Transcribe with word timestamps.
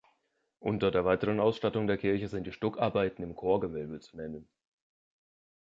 Unter 0.57 0.89
der 0.89 1.05
weiteren 1.05 1.39
Ausstattung 1.39 1.85
der 1.85 1.99
Kirche 1.99 2.27
sind 2.27 2.47
die 2.47 2.51
Stuckarbeiten 2.51 3.23
im 3.23 3.35
Chorgewölbe 3.35 3.99
zu 3.99 4.17
nennen. 4.17 4.49